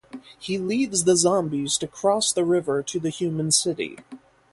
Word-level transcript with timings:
He 0.39 0.57
leads 0.57 1.03
the 1.03 1.15
zombies 1.15 1.77
to 1.77 1.85
cross 1.85 2.33
the 2.33 2.43
river 2.43 2.81
to 2.81 2.99
the 2.99 3.11
human 3.11 3.51
city. 3.51 3.99